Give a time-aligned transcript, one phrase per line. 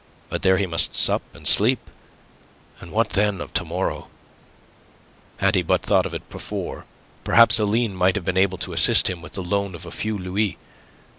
[0.29, 1.77] But there he must sup and sleep;
[2.79, 4.09] and what, then, of to morrow?
[5.37, 6.87] Had he but thought of it before,
[7.23, 10.17] perhaps Aline might have been able to assist him with the loan of a few
[10.17, 10.57] louis.